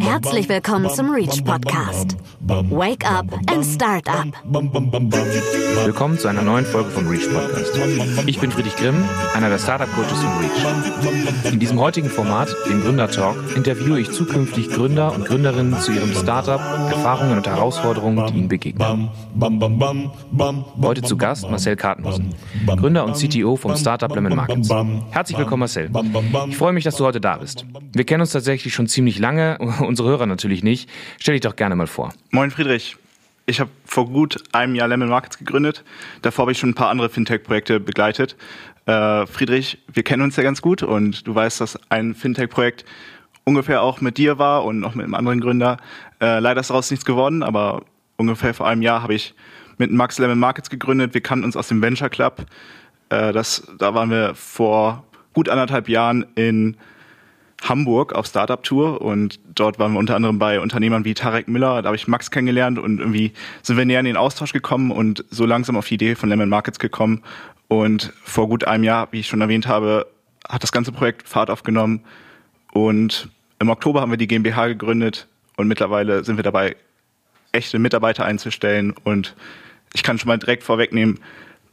[0.00, 2.16] Herzlich willkommen zum Reach Podcast.
[2.40, 4.26] Wake up and start up.
[5.84, 7.78] Willkommen zu einer neuen Folge vom Reach Podcast.
[8.26, 11.52] Ich bin Friedrich Grimm, einer der Startup Coaches von Reach.
[11.52, 16.12] In diesem heutigen Format, dem Gründer Talk, interviewe ich zukünftig Gründer und Gründerinnen zu ihrem
[16.12, 16.60] Startup,
[16.90, 19.10] Erfahrungen und Herausforderungen, die ihnen begegnen.
[20.82, 22.34] Heute zu Gast Marcel Kartenhusen,
[22.66, 24.68] Gründer und CTO vom Startup Lemon Markets.
[25.10, 25.88] Herzlich willkommen, Marcel.
[26.48, 27.64] Ich freue mich, dass du heute da bist.
[27.92, 30.90] Wir kennen uns tatsächlich schon ziemlich lange, unsere Hörer natürlich nicht.
[31.18, 32.12] Stell dich doch gerne mal vor.
[32.30, 32.96] Moin Friedrich.
[33.48, 35.84] Ich habe vor gut einem Jahr Lemon Markets gegründet.
[36.22, 38.36] Davor habe ich schon ein paar andere Fintech-Projekte begleitet.
[38.86, 42.84] Äh, Friedrich, wir kennen uns ja ganz gut und du weißt, dass ein Fintech-Projekt
[43.44, 45.76] ungefähr auch mit dir war und noch mit einem anderen Gründer.
[46.20, 47.84] Äh, leider ist daraus nichts geworden, aber
[48.16, 49.34] ungefähr vor einem Jahr habe ich
[49.78, 51.14] mit Max Lemon Markets gegründet.
[51.14, 52.46] Wir kannten uns aus dem Venture Club.
[53.10, 56.76] Äh, das, da waren wir vor gut anderthalb Jahren in
[57.62, 61.86] Hamburg auf Startup-Tour und dort waren wir unter anderem bei Unternehmern wie Tarek Müller, da
[61.86, 65.46] habe ich Max kennengelernt und irgendwie sind wir näher in den Austausch gekommen und so
[65.46, 67.22] langsam auf die Idee von Lemon Markets gekommen.
[67.68, 70.06] Und vor gut einem Jahr, wie ich schon erwähnt habe,
[70.48, 72.04] hat das ganze Projekt Fahrt aufgenommen
[72.72, 73.28] und
[73.58, 76.76] im Oktober haben wir die GmbH gegründet und mittlerweile sind wir dabei,
[77.52, 78.94] echte Mitarbeiter einzustellen.
[79.04, 79.34] Und
[79.94, 81.18] ich kann schon mal direkt vorwegnehmen,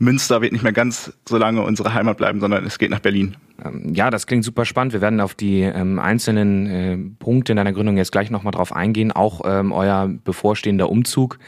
[0.03, 3.35] Münster wird nicht mehr ganz so lange unsere Heimat bleiben, sondern es geht nach Berlin.
[3.63, 4.93] Ähm, ja, das klingt super spannend.
[4.93, 8.75] Wir werden auf die ähm, einzelnen äh, Punkte in deiner Gründung jetzt gleich nochmal drauf
[8.75, 11.39] eingehen, auch ähm, euer bevorstehender Umzug.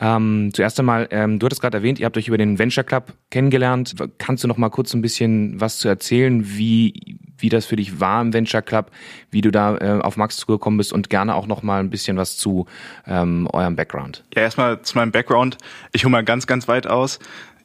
[0.00, 3.12] Ähm, zuerst einmal, ähm, du hattest gerade erwähnt, ihr habt euch über den Venture Club
[3.30, 3.94] kennengelernt.
[4.18, 8.00] Kannst du noch mal kurz ein bisschen was zu erzählen, wie, wie das für dich
[8.00, 8.90] war im Venture Club,
[9.30, 12.16] wie du da äh, auf Max zugekommen bist und gerne auch noch mal ein bisschen
[12.16, 12.64] was zu
[13.06, 14.24] ähm, eurem Background?
[14.34, 15.58] Ja, erstmal zu meinem Background.
[15.92, 17.18] Ich hole mal ganz, ganz weit aus.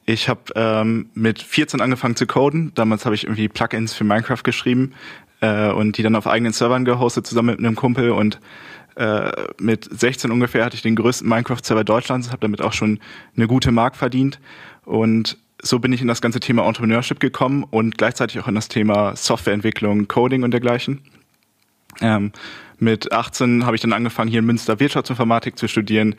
[0.06, 2.70] Ich habe ähm, mit 14 angefangen zu coden.
[2.76, 4.92] Damals habe ich irgendwie Plugins für Minecraft geschrieben
[5.40, 8.40] äh, und die dann auf eigenen Servern gehostet zusammen mit einem Kumpel und
[8.94, 13.00] äh, mit 16 ungefähr hatte ich den größten Minecraft-Server Deutschlands, habe damit auch schon
[13.36, 14.40] eine gute Mark verdient
[14.84, 18.68] und so bin ich in das ganze Thema Entrepreneurship gekommen und gleichzeitig auch in das
[18.68, 21.02] Thema Softwareentwicklung, Coding und dergleichen.
[22.00, 22.32] Ähm,
[22.78, 26.14] mit 18 habe ich dann angefangen, hier in Münster Wirtschaftsinformatik zu studieren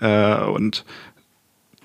[0.00, 0.84] äh, und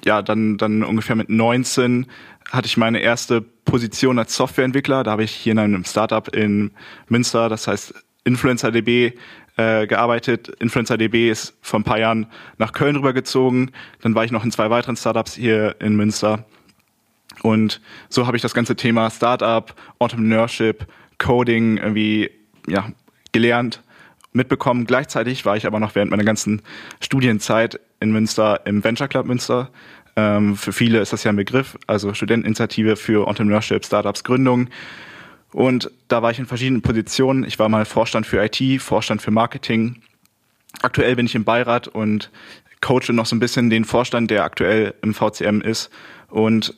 [0.06, 2.06] ja, dann, dann ungefähr mit 19
[2.52, 5.04] hatte ich meine erste Position als Softwareentwickler.
[5.04, 6.72] Da habe ich hier in einem Startup in
[7.10, 7.94] Münster, das heißt
[8.24, 9.14] InfluencerDB,
[9.58, 10.50] äh, gearbeitet.
[10.60, 12.28] InfluencerDB ist vor ein paar Jahren
[12.58, 13.72] nach Köln rübergezogen.
[14.02, 16.46] Dann war ich noch in zwei weiteren Startups hier in Münster.
[17.42, 20.86] Und so habe ich das ganze Thema Startup, Entrepreneurship,
[21.18, 22.30] Coding irgendwie
[22.68, 22.90] ja,
[23.32, 23.82] gelernt,
[24.34, 24.86] mitbekommen.
[24.86, 26.62] Gleichzeitig war ich aber noch während meiner ganzen
[27.00, 29.70] Studienzeit in Münster im Venture Club Münster.
[30.16, 34.70] Ähm, für viele ist das ja ein Begriff, also Studenteninitiative für Entrepreneurship, Startups, Gründung.
[35.52, 37.44] Und da war ich in verschiedenen Positionen.
[37.44, 40.02] Ich war mal Vorstand für IT, Vorstand für Marketing.
[40.82, 42.32] Aktuell bin ich im Beirat und
[42.82, 45.90] coache noch so ein bisschen den Vorstand, der aktuell im VCM ist.
[46.30, 46.76] Und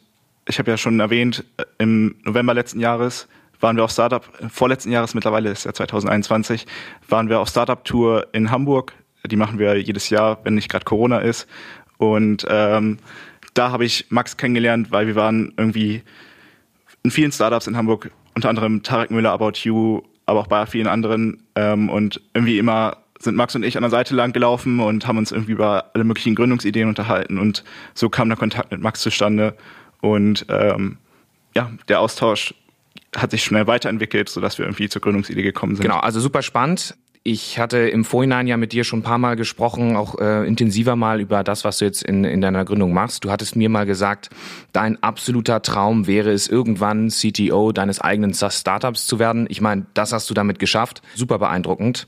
[0.48, 1.44] ich habe ja schon erwähnt,
[1.78, 3.28] im November letzten Jahres
[3.59, 6.68] waren wir auf Startup, vorletzten Jahres mittlerweile ist ja 2021,
[7.09, 8.94] waren wir auf Startup Tour in Hamburg
[9.28, 11.48] die machen wir jedes Jahr, wenn nicht gerade Corona ist.
[11.97, 12.97] Und ähm,
[13.53, 16.03] da habe ich Max kennengelernt, weil wir waren irgendwie
[17.03, 20.88] in vielen Startups in Hamburg, unter anderem Tarek Müller, About You, aber auch bei vielen
[20.88, 21.44] anderen.
[21.56, 25.18] Ähm, und irgendwie immer sind Max und ich an der Seite lang gelaufen und haben
[25.18, 27.40] uns irgendwie über alle möglichen Gründungsideen unterhalten.
[27.40, 27.63] Und
[27.94, 29.56] so kam der Kontakt mit Max zustande.
[30.02, 30.97] Und ähm,
[31.56, 32.53] ja, der Austausch
[33.16, 35.84] hat sich schnell weiterentwickelt, sodass wir irgendwie zur Gründungsidee gekommen sind.
[35.84, 36.96] Genau, also super spannend.
[37.29, 40.95] Ich hatte im Vorhinein ja mit dir schon ein paar Mal gesprochen, auch äh, intensiver
[40.95, 43.25] mal über das, was du jetzt in, in deiner Gründung machst.
[43.25, 44.29] Du hattest mir mal gesagt,
[44.71, 49.45] dein absoluter Traum wäre es, irgendwann CTO deines eigenen Startups zu werden.
[49.49, 51.01] Ich meine, das hast du damit geschafft.
[51.15, 52.07] Super beeindruckend.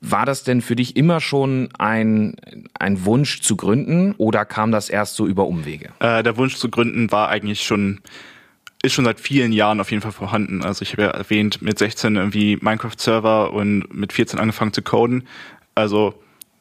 [0.00, 2.36] War das denn für dich immer schon ein,
[2.72, 5.90] ein Wunsch zu gründen oder kam das erst so über Umwege?
[6.00, 8.00] Äh, der Wunsch zu gründen war eigentlich schon
[8.82, 10.62] ist schon seit vielen Jahren auf jeden Fall vorhanden.
[10.64, 15.26] Also ich habe ja erwähnt, mit 16 irgendwie Minecraft-Server und mit 14 angefangen zu coden.
[15.76, 16.14] Also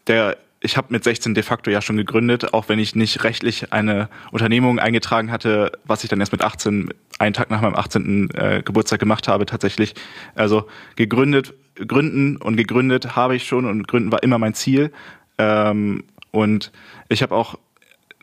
[0.05, 3.73] der, ich habe mit 16 de facto ja schon gegründet, auch wenn ich nicht rechtlich
[3.73, 8.29] eine Unternehmung eingetragen hatte, was ich dann erst mit 18, einen Tag nach meinem 18.
[8.35, 9.95] Äh, Geburtstag gemacht habe tatsächlich.
[10.35, 14.91] Also gegründet, gründen und gegründet habe ich schon und gründen war immer mein Ziel.
[15.39, 16.71] Ähm, und
[17.09, 17.57] ich habe auch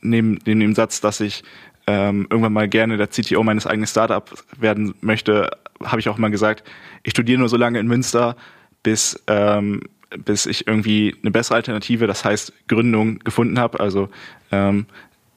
[0.02, 1.42] neben, neben dem Satz, dass ich
[1.88, 5.50] ähm, irgendwann mal gerne der CTO meines eigenen Startups werden möchte,
[5.82, 6.62] habe ich auch mal gesagt,
[7.02, 8.36] ich studiere nur so lange in Münster,
[8.82, 9.80] bis, ähm,
[10.10, 13.80] bis ich irgendwie eine bessere Alternative, das heißt Gründung, gefunden habe.
[13.80, 14.10] Also
[14.52, 14.84] ähm,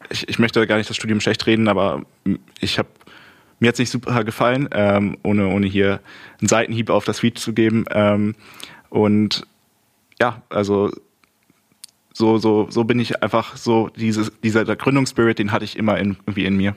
[0.10, 2.04] ich, ich möchte gar nicht das Studium schlecht reden, aber
[2.60, 2.90] ich habe
[3.60, 6.02] mir hat es nicht super gefallen, ähm, ohne, ohne hier
[6.42, 7.86] einen Seitenhieb auf das Feed zu geben.
[7.92, 8.36] Ähm,
[8.90, 9.48] Und
[10.20, 10.92] ja, also
[12.14, 16.18] so, so, so bin ich einfach so, dieses, dieser Gründungsspirit, den hatte ich immer in,
[16.26, 16.76] irgendwie in mir.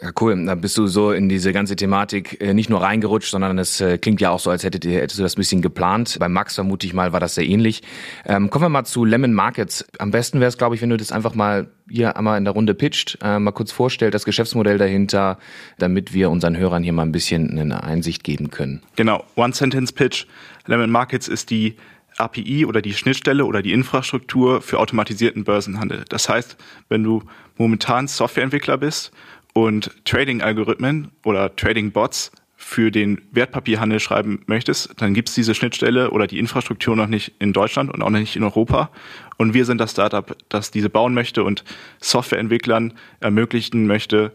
[0.00, 0.46] Ja, cool.
[0.46, 3.98] Da bist du so in diese ganze Thematik äh, nicht nur reingerutscht, sondern es äh,
[3.98, 6.16] klingt ja auch so, als hättet ihr, hättest du das ein bisschen geplant.
[6.18, 7.82] Bei Max vermute ich mal, war das sehr ähnlich.
[8.24, 9.84] Ähm, kommen wir mal zu Lemon Markets.
[9.98, 12.54] Am besten wäre es, glaube ich, wenn du das einfach mal hier einmal in der
[12.54, 15.38] Runde pitcht, äh, mal kurz vorstellt, das Geschäftsmodell dahinter,
[15.78, 18.80] damit wir unseren Hörern hier mal ein bisschen eine Einsicht geben können.
[18.96, 19.24] Genau.
[19.36, 20.24] One-Sentence-Pitch.
[20.66, 21.76] Lemon Markets ist die
[22.18, 26.04] API oder die Schnittstelle oder die Infrastruktur für automatisierten Börsenhandel.
[26.08, 26.56] Das heißt,
[26.88, 27.22] wenn du
[27.56, 29.12] momentan Softwareentwickler bist
[29.54, 36.26] und Trading-Algorithmen oder Trading-Bots für den Wertpapierhandel schreiben möchtest, dann gibt es diese Schnittstelle oder
[36.26, 38.90] die Infrastruktur noch nicht in Deutschland und auch noch nicht in Europa.
[39.36, 41.64] Und wir sind das Startup, das diese bauen möchte und
[42.00, 44.32] Softwareentwicklern ermöglichen möchte,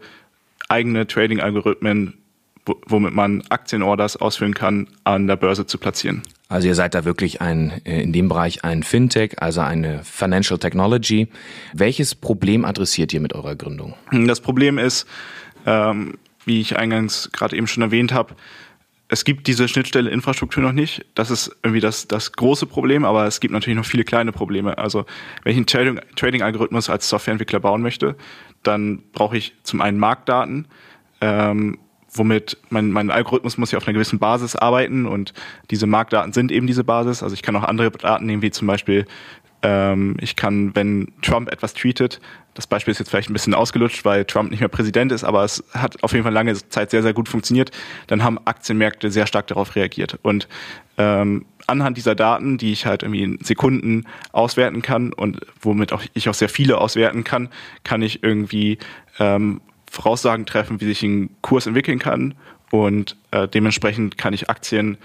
[0.68, 2.18] eigene Trading-Algorithmen,
[2.86, 6.22] womit man Aktienorders ausführen kann, an der Börse zu platzieren.
[6.48, 10.58] Also ihr seid da wirklich ein, äh, in dem Bereich ein Fintech, also eine Financial
[10.58, 11.28] Technology.
[11.74, 13.94] Welches Problem adressiert ihr mit eurer Gründung?
[14.10, 15.06] Das Problem ist,
[15.66, 16.14] ähm,
[16.46, 18.34] wie ich eingangs gerade eben schon erwähnt habe,
[19.08, 21.04] es gibt diese Schnittstelle Infrastruktur noch nicht.
[21.14, 24.76] Das ist irgendwie das, das große Problem, aber es gibt natürlich noch viele kleine Probleme.
[24.76, 25.06] Also
[25.44, 28.16] wenn ich einen Trading-Algorithmus als Softwareentwickler bauen möchte,
[28.62, 30.68] dann brauche ich zum einen Marktdaten,
[31.22, 31.78] ähm,
[32.18, 35.32] womit mein, mein Algorithmus muss ja auf einer gewissen Basis arbeiten und
[35.70, 37.22] diese Marktdaten sind eben diese Basis.
[37.22, 39.06] Also ich kann auch andere Daten nehmen, wie zum Beispiel
[39.62, 42.20] ähm, ich kann, wenn Trump etwas tweetet,
[42.54, 45.44] das Beispiel ist jetzt vielleicht ein bisschen ausgelutscht, weil Trump nicht mehr Präsident ist, aber
[45.44, 47.70] es hat auf jeden Fall lange Zeit sehr, sehr gut funktioniert,
[48.08, 50.18] dann haben Aktienmärkte sehr stark darauf reagiert.
[50.22, 50.48] Und
[50.96, 56.02] ähm, anhand dieser Daten, die ich halt irgendwie in Sekunden auswerten kann und womit auch
[56.14, 57.48] ich auch sehr viele auswerten kann,
[57.84, 58.78] kann ich irgendwie
[59.20, 62.34] ähm, Voraussagen treffen, wie sich ein Kurs entwickeln kann
[62.70, 64.98] und äh, dementsprechend kann ich Aktien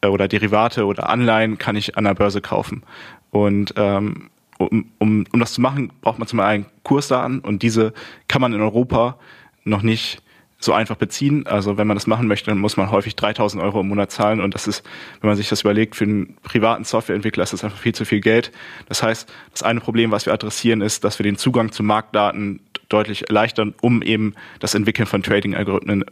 [0.00, 2.82] äh, oder Derivate oder Anleihen kann ich an der Börse kaufen.
[3.30, 7.92] Und ähm, um, um, um das zu machen, braucht man zum einen Kursdaten und diese
[8.28, 9.18] kann man in Europa
[9.64, 10.22] noch nicht
[10.60, 11.46] so einfach beziehen.
[11.46, 14.40] Also wenn man das machen möchte, dann muss man häufig 3000 Euro im Monat zahlen
[14.40, 14.84] und das ist,
[15.20, 18.20] wenn man sich das überlegt, für einen privaten Softwareentwickler ist das einfach viel zu viel
[18.20, 18.52] Geld.
[18.86, 22.60] Das heißt, das eine Problem, was wir adressieren, ist, dass wir den Zugang zu Marktdaten
[22.90, 26.04] deutlich erleichtern, um eben das Entwickeln von Trading-Algorithmen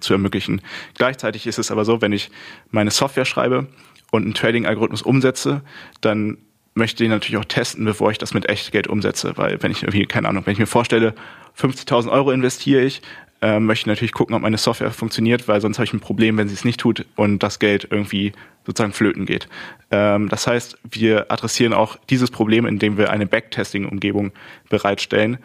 [0.00, 0.62] zu ermöglichen.
[0.96, 2.30] Gleichzeitig ist es aber so, wenn ich
[2.70, 3.68] meine Software schreibe
[4.10, 5.62] und einen Trading-Algorithmus umsetze,
[6.00, 6.38] dann
[6.74, 10.06] möchte ich natürlich auch testen, bevor ich das mit Echtgeld umsetze, weil wenn ich irgendwie,
[10.06, 11.14] keine Ahnung, wenn ich mir vorstelle,
[11.58, 13.02] 50.000 Euro investiere ich,
[13.42, 16.38] äh, möchte ich natürlich gucken, ob meine Software funktioniert, weil sonst habe ich ein Problem,
[16.38, 18.32] wenn sie es nicht tut und das Geld irgendwie
[18.64, 19.48] sozusagen flöten geht.
[19.90, 24.32] Ähm, das heißt, wir adressieren auch dieses Problem, indem wir eine Backtesting-Umgebung
[24.70, 25.38] bereitstellen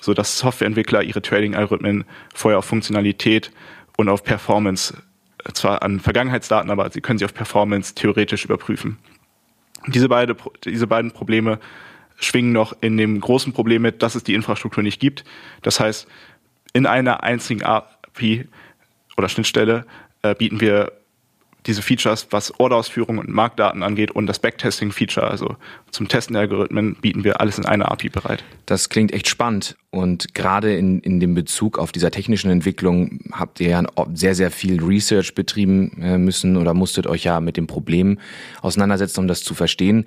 [0.00, 2.04] so dass Softwareentwickler ihre Trading-Algorithmen
[2.34, 3.50] vorher auf Funktionalität
[3.96, 5.02] und auf Performance,
[5.44, 8.98] äh, zwar an Vergangenheitsdaten, aber sie können sie auf Performance theoretisch überprüfen.
[9.86, 11.58] Diese, beide, diese beiden Probleme
[12.16, 15.24] schwingen noch in dem großen Problem mit, dass es die Infrastruktur nicht gibt.
[15.62, 16.06] Das heißt,
[16.74, 18.46] in einer einzigen API
[19.16, 19.86] oder Schnittstelle
[20.22, 20.92] äh, bieten wir
[21.66, 25.56] diese Features, was Orderausführung und Marktdaten angeht und das Backtesting-Feature, also
[25.90, 28.44] zum Testen der Algorithmen, bieten wir alles in einer API bereit.
[28.66, 33.60] Das klingt echt spannend und gerade in, in dem Bezug auf dieser technischen Entwicklung habt
[33.60, 33.82] ihr ja
[34.12, 38.18] sehr, sehr viel Research betrieben äh, müssen oder musstet euch ja mit dem Problem
[38.60, 40.04] auseinandersetzen, um das zu verstehen.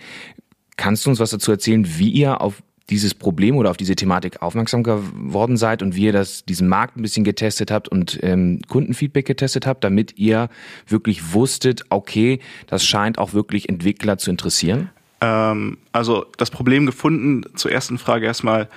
[0.76, 4.42] Kannst du uns was dazu erzählen, wie ihr auf dieses Problem oder auf diese Thematik
[4.42, 8.62] aufmerksam geworden seid und wie ihr das, diesen Markt ein bisschen getestet habt und ähm,
[8.68, 10.50] Kundenfeedback getestet habt, damit ihr
[10.88, 14.90] wirklich wusstet, okay, das scheint auch wirklich Entwickler zu interessieren?
[15.20, 18.70] Ähm, also das Problem gefunden, zur ersten Frage erstmal,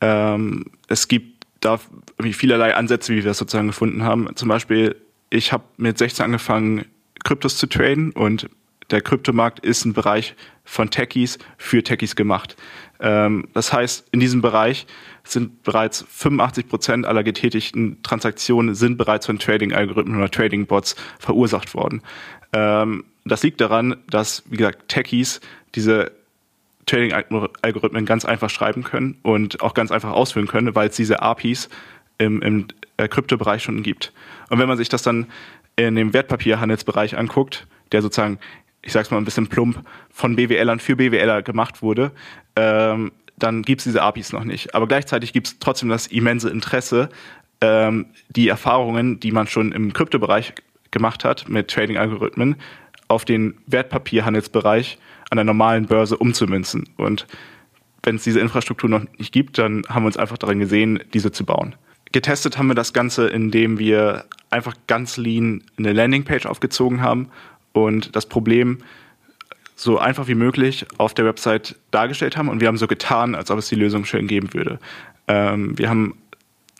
[0.00, 1.80] ähm, es gibt da
[2.20, 4.28] vielerlei Ansätze, wie wir das sozusagen gefunden haben.
[4.34, 4.96] Zum Beispiel,
[5.30, 6.84] ich habe mit 16 angefangen,
[7.24, 8.48] Kryptos zu traden und
[8.90, 12.56] der Kryptomarkt ist ein Bereich von Techies für Techies gemacht.
[13.00, 14.86] Ähm, das heißt, in diesem Bereich
[15.24, 22.02] sind bereits 85 Prozent aller getätigten Transaktionen sind bereits von Trading-Algorithmen oder Trading-Bots verursacht worden.
[22.52, 25.40] Ähm, das liegt daran, dass, wie gesagt, Techies
[25.74, 26.12] diese
[26.86, 31.68] Trading-Algorithmen ganz einfach schreiben können und auch ganz einfach ausführen können, weil es diese APIs
[32.18, 34.12] im, im äh, Kryptobereich schon gibt.
[34.48, 35.26] Und wenn man sich das dann
[35.74, 38.38] in dem Wertpapierhandelsbereich anguckt, der sozusagen
[38.86, 42.12] ich sag's mal ein bisschen plump, von BWLern für BWLer gemacht wurde,
[42.54, 44.74] ähm, dann gibt's diese APIs noch nicht.
[44.74, 47.08] Aber gleichzeitig gibt's trotzdem das immense Interesse,
[47.60, 50.54] ähm, die Erfahrungen, die man schon im Kryptobereich
[50.92, 52.56] gemacht hat mit Trading-Algorithmen,
[53.08, 54.98] auf den Wertpapierhandelsbereich
[55.30, 56.88] an der normalen Börse umzumünzen.
[56.96, 57.26] Und
[58.04, 61.32] wenn es diese Infrastruktur noch nicht gibt, dann haben wir uns einfach darin gesehen, diese
[61.32, 61.74] zu bauen.
[62.12, 67.28] Getestet haben wir das Ganze, indem wir einfach ganz lean eine Landingpage aufgezogen haben
[67.84, 68.78] und das Problem
[69.74, 73.50] so einfach wie möglich auf der Website dargestellt haben und wir haben so getan, als
[73.50, 74.78] ob es die Lösung schön geben würde.
[75.28, 76.16] Ähm, wir haben,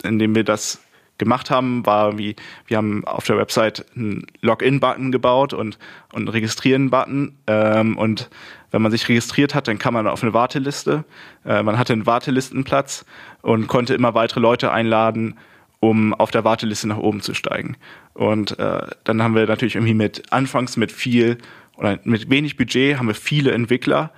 [0.02, 0.80] indem wir das
[1.18, 2.36] gemacht haben, war wie,
[2.66, 5.78] wir haben auf der Website einen Login-Button gebaut und,
[6.12, 7.36] und einen Registrieren-Button.
[7.46, 8.30] Ähm, und
[8.70, 11.04] wenn man sich registriert hat, dann kam man auf eine Warteliste.
[11.44, 13.04] Äh, man hatte einen Wartelistenplatz
[13.42, 15.36] und konnte immer weitere Leute einladen,
[15.80, 17.76] um auf der Warteliste nach oben zu steigen.
[18.14, 21.38] Und äh, dann haben wir natürlich irgendwie mit anfangs mit viel
[21.76, 24.10] oder mit wenig Budget haben wir viele Entwickler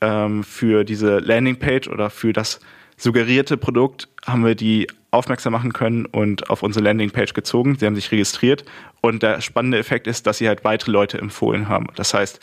[0.00, 2.60] ähm, für diese Landingpage oder für das
[2.96, 7.76] suggerierte Produkt haben wir die aufmerksam machen können und auf unsere Landingpage gezogen.
[7.78, 8.64] Sie haben sich registriert
[9.00, 11.86] und der spannende Effekt ist, dass sie halt weitere Leute empfohlen haben.
[11.96, 12.40] Das heißt,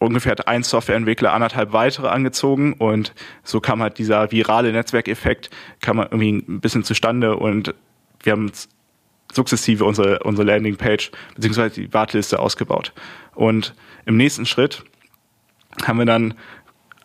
[0.00, 3.14] ungefähr hat ein Softwareentwickler anderthalb weitere angezogen und
[3.44, 7.74] so kam halt dieser virale Netzwerkeffekt, kam irgendwie ein bisschen zustande und
[8.22, 8.50] wir haben
[9.32, 12.92] sukzessive unsere, unsere Landingpage beziehungsweise die Warteliste ausgebaut.
[13.34, 13.74] Und
[14.06, 14.84] im nächsten Schritt
[15.84, 16.34] haben wir dann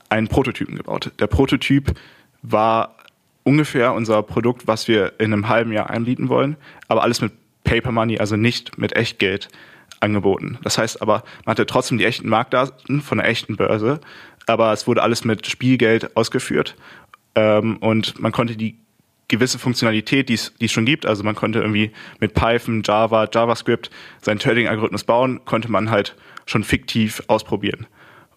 [0.09, 1.11] einen Prototypen gebaut.
[1.19, 1.93] Der Prototyp
[2.41, 2.95] war
[3.43, 6.55] ungefähr unser Produkt, was wir in einem halben Jahr anbieten wollen,
[6.87, 7.33] aber alles mit
[7.63, 9.49] Paper Money, also nicht mit Echtgeld
[10.05, 10.57] angeboten.
[10.63, 14.00] Das heißt aber, man hatte trotzdem die echten Marktdaten von der echten Börse,
[14.47, 16.75] aber es wurde alles mit Spielgeld ausgeführt
[17.35, 18.77] ähm, und man konnte die
[19.27, 23.89] gewisse Funktionalität, die es schon gibt, also man konnte irgendwie mit Python, Java, JavaScript
[24.21, 27.88] seinen Trading-Algorithmus bauen, konnte man halt schon fiktiv ausprobieren.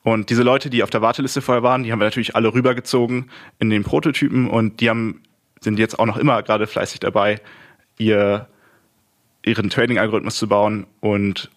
[0.03, 3.31] Und diese Leute, die auf der Warteliste vorher waren, die haben wir natürlich alle rübergezogen
[3.59, 5.23] in den Prototypen und die haben,
[5.61, 7.41] sind jetzt auch noch immer gerade fleißig dabei,
[7.99, 8.49] ihr,
[9.45, 11.51] ihren Trading-Algorithmus zu bauen und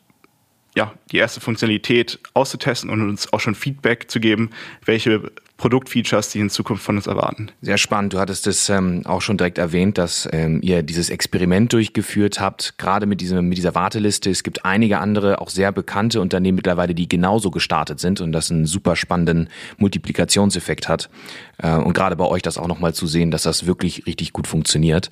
[0.76, 4.52] ja, die erste Funktionalität auszutesten und uns auch schon Feedback zu geben,
[4.86, 7.52] welche Produktfeatures, die in Zukunft von uns erwarten.
[7.62, 8.14] Sehr spannend.
[8.14, 12.80] Du hattest es ähm, auch schon direkt erwähnt, dass ähm, ihr dieses Experiment durchgeführt habt,
[12.80, 14.32] gerade mit, diesem, mit dieser Warteliste.
[14.32, 18.50] Es gibt einige andere, auch sehr bekannte Unternehmen mittlerweile, die genauso gestartet sind und das
[18.50, 21.12] einen super spannenden Multiplikationseffekt hat.
[21.60, 24.48] Äh, und gerade bei euch das auch nochmal zu sehen, dass das wirklich richtig gut
[24.48, 25.12] funktioniert.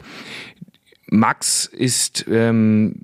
[1.05, 2.95] Max ist ähm,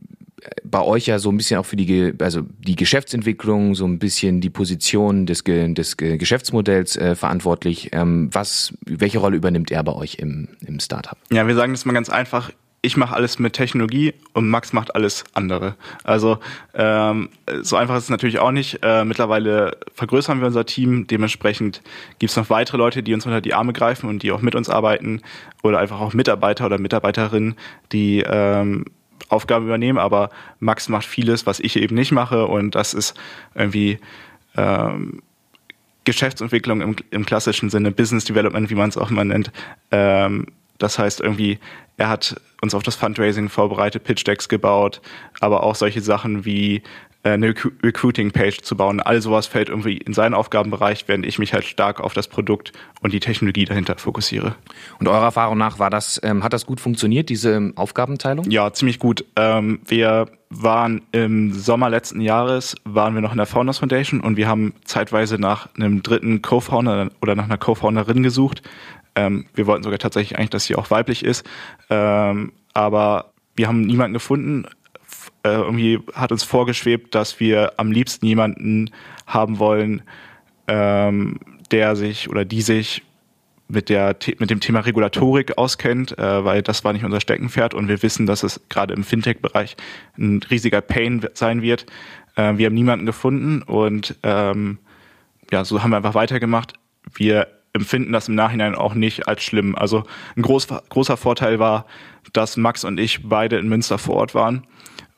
[0.64, 4.42] bei euch ja so ein bisschen auch für die, also die Geschäftsentwicklung, so ein bisschen
[4.42, 7.90] die Position des, des Geschäftsmodells äh, verantwortlich.
[7.94, 11.18] Ähm, was, welche Rolle übernimmt er bei euch im, im Startup?
[11.32, 12.52] Ja, wir sagen das mal ganz einfach.
[12.82, 15.76] Ich mache alles mit Technologie und Max macht alles andere.
[16.04, 16.38] Also
[16.76, 17.30] ähm,
[17.64, 18.80] so einfach ist es natürlich auch nicht.
[18.84, 21.08] Äh, mittlerweile vergrößern wir unser Team.
[21.08, 21.82] Dementsprechend
[22.20, 24.54] gibt es noch weitere Leute, die uns unter die Arme greifen und die auch mit
[24.54, 25.24] uns arbeiten
[25.64, 27.56] oder einfach auch Mitarbeiter oder Mitarbeiterinnen,
[27.92, 28.86] die ähm,
[29.30, 30.30] Aufgaben übernehmen, aber
[30.60, 33.16] Max macht vieles, was ich eben nicht mache und das ist
[33.54, 34.00] irgendwie
[34.56, 35.22] ähm,
[36.04, 39.52] Geschäftsentwicklung im, im klassischen Sinne, Business Development, wie man es auch immer nennt.
[39.92, 41.60] Ähm, das heißt irgendwie,
[41.98, 45.02] er hat uns auf das Fundraising vorbereitet, Pitch Decks gebaut,
[45.40, 46.84] aber auch solche Sachen wie
[47.34, 47.54] eine
[47.84, 49.00] Recruiting-Page zu bauen.
[49.00, 52.72] All sowas fällt irgendwie in seinen Aufgabenbereich, während ich mich halt stark auf das Produkt
[53.02, 54.56] und die Technologie dahinter fokussiere.
[55.00, 58.50] Und eurer Erfahrung nach war das, ähm, hat das gut funktioniert, diese Aufgabenteilung?
[58.50, 59.26] Ja, ziemlich gut.
[59.36, 64.38] Ähm, wir waren im Sommer letzten Jahres, waren wir noch in der Founders Foundation und
[64.38, 68.62] wir haben zeitweise nach einem dritten Co-Founder oder nach einer Co-Founderin gesucht.
[69.16, 71.46] Ähm, wir wollten sogar tatsächlich eigentlich, dass sie auch weiblich ist.
[71.90, 74.66] Ähm, aber wir haben niemanden gefunden
[75.46, 78.90] äh, irgendwie hat uns vorgeschwebt, dass wir am liebsten jemanden
[79.28, 80.02] haben wollen,
[80.68, 83.04] ähm, der sich oder die sich
[83.68, 87.88] mit der mit dem Thema Regulatorik auskennt, äh, weil das war nicht unser Steckenpferd und
[87.88, 89.78] wir wissen, dass es gerade im Fintech-Bereich
[90.18, 91.86] ein riesiger Pain sein wird.
[92.36, 94.80] Äh, wir haben niemanden gefunden und ähm,
[95.52, 96.74] ja, so haben wir einfach weitergemacht.
[97.14, 99.76] Wir empfinden das im Nachhinein auch nicht als schlimm.
[99.76, 101.86] Also ein groß, großer Vorteil war,
[102.34, 104.66] dass Max und ich beide in Münster vor Ort waren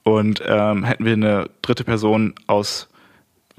[0.07, 2.87] und ähm, hätten wir eine dritte Person aus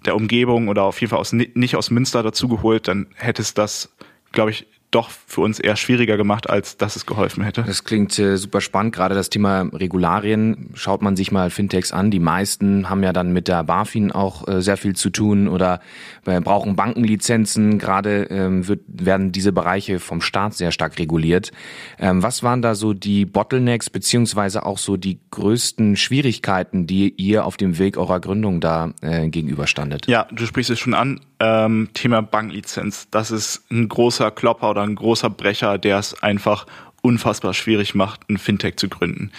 [0.06, 3.94] der Umgebung oder auf jeden Fall aus, nicht aus Münster dazugeholt, dann hätte es das,
[4.32, 7.62] glaube ich, doch für uns eher schwieriger gemacht, als dass es geholfen hätte.
[7.62, 8.94] Das klingt äh, super spannend.
[8.94, 12.10] Gerade das Thema Regularien schaut man sich mal Fintechs an.
[12.10, 15.80] Die meisten haben ja dann mit der BaFin auch äh, sehr viel zu tun oder
[16.24, 17.78] äh, brauchen Bankenlizenzen.
[17.78, 21.52] Gerade ähm, wird, werden diese Bereiche vom Staat sehr stark reguliert.
[21.98, 27.44] Ähm, was waren da so die Bottlenecks beziehungsweise auch so die größten Schwierigkeiten, die ihr
[27.44, 30.06] auf dem Weg eurer Gründung da äh, gegenüberstandet?
[30.06, 31.20] Ja, du sprichst es schon an.
[31.40, 33.08] Ähm, Thema Banklizenz.
[33.10, 36.66] Das ist ein großer Klopper oder ein großer Brecher, der es einfach
[37.02, 39.32] unfassbar schwierig macht, ein Fintech zu gründen.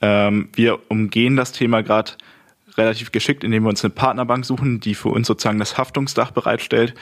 [0.00, 2.12] Ähm, wir umgehen das Thema gerade
[2.76, 6.94] relativ geschickt, indem wir uns eine Partnerbank suchen, die für uns sozusagen das Haftungsdach bereitstellt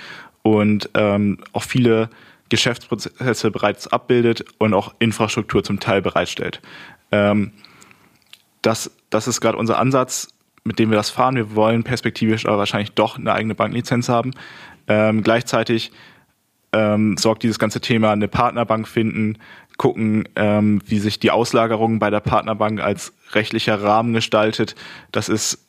[0.43, 2.11] und ähm, auch viele
[2.49, 6.61] Geschäftsprozesse bereits abbildet und auch Infrastruktur zum Teil bereitstellt.
[7.11, 7.53] Ähm,
[8.63, 10.29] das, das ist gerade unser Ansatz
[10.65, 11.37] mit dem wir das fahren.
[11.37, 14.33] Wir wollen perspektivisch aber wahrscheinlich doch eine eigene Banklizenz haben.
[14.89, 15.93] Ähm, gleichzeitig
[16.75, 19.39] ähm, sorgt dieses ganze Thema eine Partnerbank finden,
[19.77, 24.75] gucken, ähm, wie sich die Auslagerung bei der Partnerbank als rechtlicher Rahmen gestaltet.
[25.13, 25.61] Das ist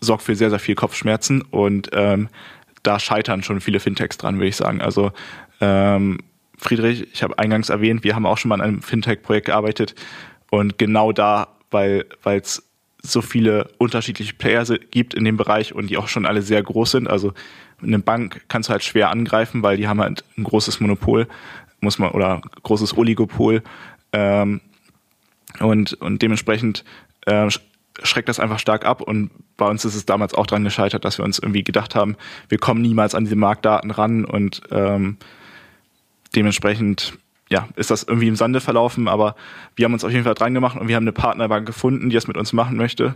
[0.00, 2.28] sorgt für sehr sehr viel Kopfschmerzen und ähm,
[2.82, 4.80] da scheitern schon viele Fintechs dran, würde ich sagen.
[4.80, 5.10] Also
[5.60, 6.18] ähm,
[6.56, 9.94] Friedrich, ich habe eingangs erwähnt, wir haben auch schon mal an einem Fintech-Projekt gearbeitet
[10.50, 12.62] und genau da, weil es
[13.02, 16.92] so viele unterschiedliche Player gibt in dem Bereich und die auch schon alle sehr groß
[16.92, 17.08] sind.
[17.08, 17.32] Also
[17.82, 21.28] eine Bank kannst du halt schwer angreifen, weil die haben halt ein großes Monopol,
[21.80, 23.62] muss man, oder großes Oligopol.
[24.12, 24.60] Ähm,
[25.60, 26.84] und, und dementsprechend
[27.26, 27.48] äh,
[28.02, 29.00] schreckt das einfach stark ab.
[29.00, 32.16] Und bei uns ist es damals auch dran gescheitert, dass wir uns irgendwie gedacht haben,
[32.48, 35.16] wir kommen niemals an diese Marktdaten ran und ähm,
[36.34, 37.18] dementsprechend
[37.50, 39.34] ja, ist das irgendwie im Sande verlaufen, aber
[39.74, 42.14] wir haben uns auf jeden Fall dran gemacht und wir haben eine Partnerbank gefunden, die
[42.14, 43.14] das mit uns machen möchte.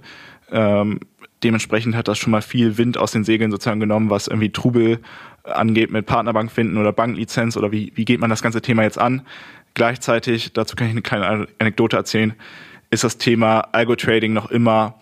[0.51, 1.01] Ähm,
[1.43, 5.01] dementsprechend hat das schon mal viel Wind aus den Segeln sozusagen genommen, was irgendwie Trubel
[5.45, 8.99] angeht mit Partnerbank finden oder Banklizenz oder wie, wie geht man das ganze Thema jetzt
[8.99, 9.23] an.
[9.75, 12.35] Gleichzeitig, dazu kann ich eine kleine Anekdote erzählen,
[12.91, 15.01] ist das Thema Algo-Trading noch immer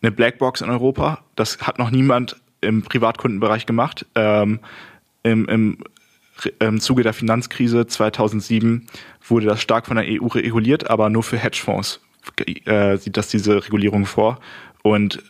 [0.00, 1.22] eine Blackbox in Europa.
[1.36, 4.06] Das hat noch niemand im Privatkundenbereich gemacht.
[4.14, 4.60] Ähm,
[5.24, 5.78] im, im
[6.58, 8.86] im Zuge der Finanzkrise 2007
[9.26, 12.00] wurde das stark von der EU reguliert, aber nur für Hedgefonds
[12.64, 14.40] äh, sieht das diese Regulierung vor.
[14.82, 15.22] Und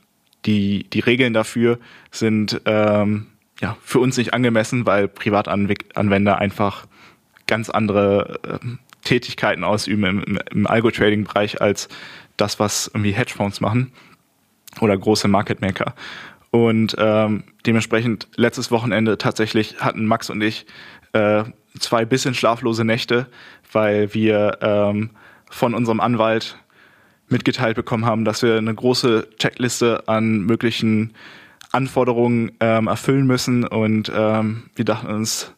[0.45, 1.79] die, die Regeln dafür
[2.11, 3.27] sind ähm,
[3.61, 6.87] ja, für uns nicht angemessen, weil Privatanwender einfach
[7.47, 8.59] ganz andere äh,
[9.05, 11.89] Tätigkeiten ausüben im, im, Algo-Trading-Bereich als
[12.37, 13.93] das, was irgendwie Hedgefonds machen
[14.81, 15.95] oder große Market Maker.
[16.51, 20.67] Und ähm, dementsprechend letztes Wochenende tatsächlich hatten Max und ich
[21.13, 21.45] äh,
[21.79, 23.27] zwei bisschen schlaflose Nächte,
[23.73, 25.11] weil wir ähm,
[25.51, 26.59] von unserem Anwalt
[27.33, 31.15] mitgeteilt bekommen haben, dass wir eine große Checkliste an möglichen
[31.73, 33.67] Anforderungen ähm, erfüllen müssen.
[33.67, 35.53] Und ähm, wir dachten uns,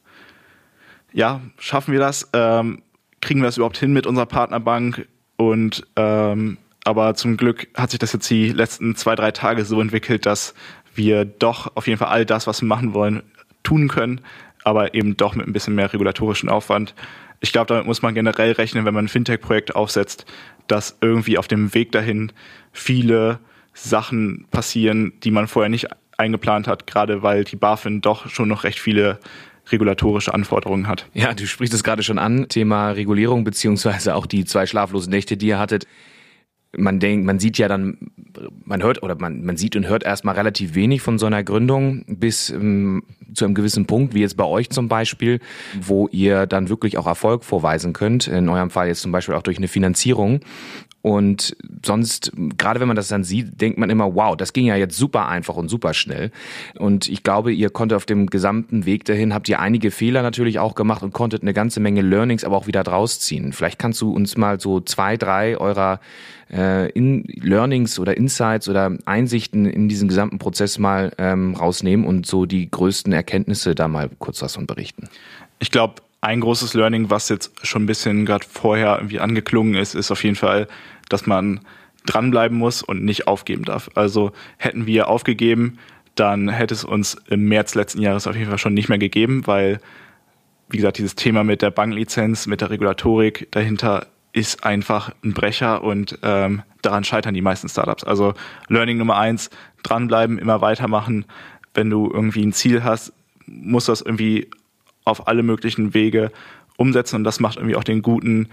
[1.13, 2.31] ja, schaffen wir das?
[2.33, 2.83] Ähm,
[3.21, 5.07] kriegen wir das überhaupt hin mit unserer Partnerbank?
[5.37, 9.81] Und ähm, aber zum Glück hat sich das jetzt die letzten zwei, drei Tage so
[9.81, 10.55] entwickelt, dass
[10.95, 13.23] wir doch auf jeden Fall all das, was wir machen wollen,
[13.63, 14.21] tun können,
[14.65, 16.95] aber eben doch mit ein bisschen mehr regulatorischen Aufwand.
[17.41, 20.27] Ich glaube, damit muss man generell rechnen, wenn man ein Fintech-Projekt aufsetzt,
[20.67, 22.33] dass irgendwie auf dem Weg dahin
[22.73, 23.39] viele
[23.73, 28.65] Sachen passieren, die man vorher nicht eingeplant hat, gerade weil die BaFin doch schon noch
[28.65, 29.19] recht viele
[29.71, 31.07] regulatorische Anforderungen hat.
[31.15, 35.37] Ja, du sprichst es gerade schon an, Thema Regulierung beziehungsweise auch die zwei schlaflosen Nächte,
[35.37, 35.87] die ihr hattet
[36.77, 37.99] man denkt, man sieht ja dann,
[38.65, 42.05] man hört oder man, man sieht und hört erstmal relativ wenig von so einer Gründung
[42.07, 43.03] bis ähm,
[43.35, 45.41] zu einem gewissen Punkt, wie jetzt bei euch zum Beispiel,
[45.81, 48.29] wo ihr dann wirklich auch Erfolg vorweisen könnt.
[48.29, 50.41] In eurem Fall jetzt zum Beispiel auch durch eine Finanzierung.
[51.05, 54.75] Und sonst, gerade wenn man das dann sieht, denkt man immer, wow, das ging ja
[54.75, 56.31] jetzt super einfach und super schnell.
[56.79, 60.59] Und ich glaube, ihr konntet auf dem gesamten Weg dahin, habt ihr einige Fehler natürlich
[60.59, 63.53] auch gemacht und konntet eine ganze Menge Learnings aber auch wieder draus ziehen.
[63.53, 66.01] Vielleicht kannst du uns mal so zwei, drei eurer
[66.51, 72.25] äh, in Learnings oder Insights oder Einsichten in diesen gesamten Prozess mal ähm, rausnehmen und
[72.25, 75.11] so die größten Erkenntnisse da mal kurz was von berichten.
[75.59, 79.95] Ich glaube, ein großes Learning, was jetzt schon ein bisschen gerade vorher irgendwie angeklungen ist,
[79.95, 80.69] ist auf jeden Fall,
[81.09, 81.61] dass man
[82.07, 83.91] dranbleiben muss und nicht aufgeben darf.
[83.95, 85.79] Also hätten wir aufgegeben,
[86.15, 89.47] dann hätte es uns im März letzten Jahres auf jeden Fall schon nicht mehr gegeben,
[89.47, 89.81] weil,
[90.69, 95.83] wie gesagt, dieses Thema mit der Banklizenz, mit der Regulatorik dahinter ist einfach ein Brecher
[95.83, 98.05] und ähm, daran scheitern die meisten Startups.
[98.05, 98.35] Also
[98.69, 99.49] Learning Nummer eins,
[99.83, 101.25] dranbleiben, immer weitermachen.
[101.73, 103.13] Wenn du irgendwie ein Ziel hast,
[103.47, 104.49] musst du das irgendwie
[105.05, 106.33] auf alle möglichen Wege
[106.77, 108.49] umsetzen und das macht irgendwie auch den guten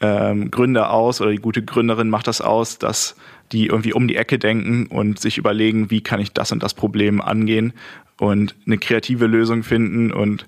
[0.00, 3.16] ähm, Gründer aus oder die gute Gründerin macht das aus, dass
[3.52, 6.74] die irgendwie um die Ecke denken und sich überlegen, wie kann ich das und das
[6.74, 7.72] Problem angehen
[8.18, 10.46] und eine kreative Lösung finden und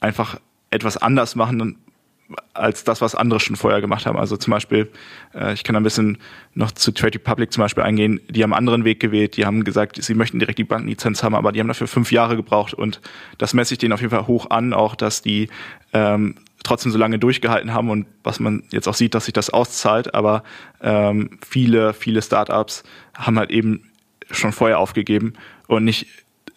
[0.00, 1.76] einfach etwas anders machen
[2.54, 4.18] als das, was andere schon vorher gemacht haben.
[4.18, 4.90] Also zum Beispiel,
[5.32, 6.18] äh, ich kann ein bisschen
[6.54, 9.62] noch zu Trade Republic zum Beispiel eingehen, die haben einen anderen Weg gewählt, die haben
[9.62, 12.74] gesagt, sie möchten direkt die Bankenlizenz haben, aber die haben dafür fünf Jahre gebraucht.
[12.74, 13.00] Und
[13.38, 15.48] das messe ich denen auf jeden Fall hoch an, auch dass die
[15.92, 16.34] ähm,
[16.66, 20.14] trotzdem so lange durchgehalten haben und was man jetzt auch sieht, dass sich das auszahlt,
[20.14, 20.42] aber
[20.82, 22.82] ähm, viele, viele Startups
[23.14, 23.90] haben halt eben
[24.30, 25.34] schon vorher aufgegeben
[25.68, 26.06] und nicht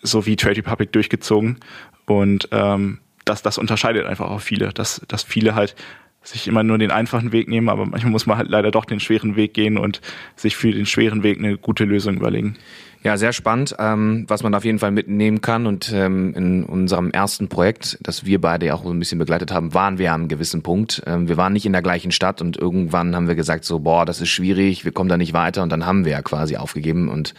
[0.02, 1.60] so wie Trade Republic durchgezogen
[2.06, 5.76] und ähm, das, das unterscheidet einfach auch viele, dass, dass viele halt
[6.22, 9.00] sich immer nur den einfachen Weg nehmen, aber manchmal muss man halt leider doch den
[9.00, 10.02] schweren Weg gehen und
[10.36, 12.58] sich für den schweren Weg eine gute Lösung überlegen.
[13.02, 15.68] Ja, sehr spannend, ähm, was man auf jeden Fall mitnehmen kann.
[15.68, 19.74] Und ähm, in unserem ersten Projekt, das wir beide ja auch ein bisschen begleitet haben,
[19.74, 21.02] waren wir an einem gewissen Punkt.
[21.06, 24.06] Ähm, wir waren nicht in der gleichen Stadt und irgendwann haben wir gesagt, so, boah,
[24.06, 25.64] das ist schwierig, wir kommen da nicht weiter.
[25.64, 27.08] Und dann haben wir ja quasi aufgegeben.
[27.08, 27.36] Und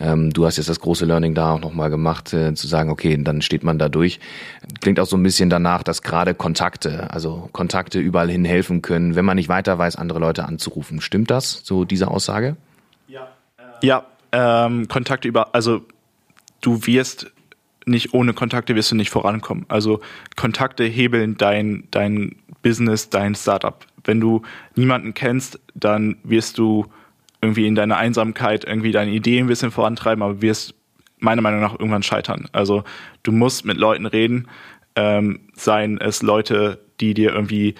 [0.00, 3.18] ähm, du hast jetzt das große Learning da auch nochmal gemacht, äh, zu sagen, okay,
[3.22, 4.20] dann steht man da durch.
[4.80, 9.16] Klingt auch so ein bisschen danach, dass gerade Kontakte, also Kontakte überall hin helfen können,
[9.16, 11.02] wenn man nicht weiter weiß, andere Leute anzurufen.
[11.02, 12.56] Stimmt das, so diese Aussage?
[13.06, 13.28] Ja.
[13.58, 15.82] Äh ja ähm, Kontakte über, also
[16.60, 17.30] du wirst
[17.86, 19.64] nicht ohne Kontakte wirst du nicht vorankommen.
[19.68, 20.00] Also
[20.36, 23.86] Kontakte hebeln dein, dein Business, dein Startup.
[24.04, 24.42] Wenn du
[24.74, 26.86] niemanden kennst, dann wirst du
[27.40, 30.74] irgendwie in deiner Einsamkeit irgendwie deine Ideen ein bisschen vorantreiben, aber wirst
[31.18, 32.48] meiner Meinung nach irgendwann scheitern.
[32.52, 32.84] Also
[33.22, 34.48] du musst mit Leuten reden,
[34.96, 37.74] ähm, seien es Leute, die dir irgendwie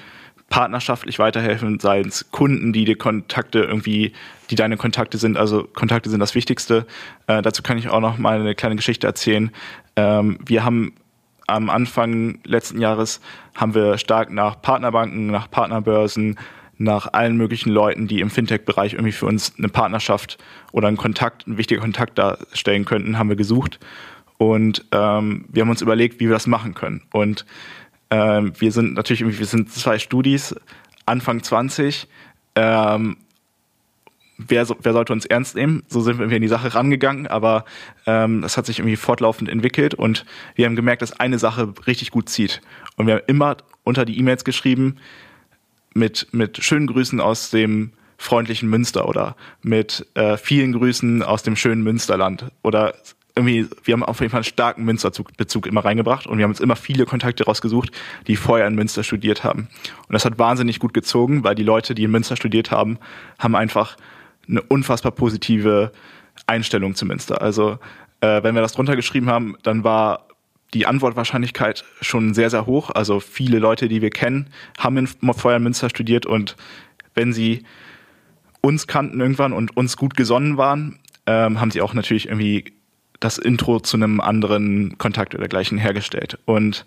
[0.48, 4.12] partnerschaftlich weiterhelfen, seien es Kunden, die dir Kontakte irgendwie,
[4.50, 5.36] die deine Kontakte sind.
[5.36, 6.86] Also Kontakte sind das Wichtigste.
[7.26, 9.50] Äh, dazu kann ich auch noch mal eine kleine Geschichte erzählen.
[9.96, 10.92] Ähm, wir haben
[11.46, 13.20] am Anfang letzten Jahres
[13.54, 16.38] haben wir stark nach Partnerbanken, nach Partnerbörsen,
[16.78, 20.38] nach allen möglichen Leuten, die im Fintech-Bereich irgendwie für uns eine Partnerschaft
[20.72, 23.78] oder einen Kontakt, einen wichtigen Kontakt darstellen könnten, haben wir gesucht.
[24.38, 27.02] Und ähm, wir haben uns überlegt, wie wir das machen können.
[27.12, 27.46] Und
[28.14, 30.54] ähm, wir sind natürlich wir sind zwei Studis,
[31.04, 32.06] Anfang 20.
[32.54, 33.16] Ähm,
[34.38, 35.82] wer, wer sollte uns ernst nehmen?
[35.88, 37.64] So sind wir in die Sache rangegangen, aber
[38.06, 40.24] ähm, das hat sich irgendwie fortlaufend entwickelt und
[40.54, 42.60] wir haben gemerkt, dass eine Sache richtig gut zieht.
[42.96, 44.98] Und wir haben immer unter die E-Mails geschrieben
[45.92, 51.56] mit, mit schönen Grüßen aus dem freundlichen Münster oder mit äh, vielen Grüßen aus dem
[51.56, 52.94] schönen Münsterland oder
[53.36, 56.60] irgendwie, wir haben auf jeden Fall einen starken Münsterbezug immer reingebracht und wir haben uns
[56.60, 57.90] immer viele Kontakte rausgesucht,
[58.28, 59.68] die vorher in Münster studiert haben.
[60.06, 62.98] Und das hat wahnsinnig gut gezogen, weil die Leute, die in Münster studiert haben,
[63.38, 63.96] haben einfach
[64.48, 65.90] eine unfassbar positive
[66.46, 67.42] Einstellung zu Münster.
[67.42, 67.78] Also
[68.20, 70.28] äh, wenn wir das drunter geschrieben haben, dann war
[70.72, 72.90] die Antwortwahrscheinlichkeit schon sehr, sehr hoch.
[72.90, 76.56] Also viele Leute, die wir kennen, haben in, vorher in Münster studiert und
[77.14, 77.64] wenn sie
[78.60, 82.73] uns kannten irgendwann und uns gut gesonnen waren, ähm, haben sie auch natürlich irgendwie
[83.24, 86.38] das Intro zu einem anderen Kontakt oder dergleichen hergestellt.
[86.44, 86.84] Und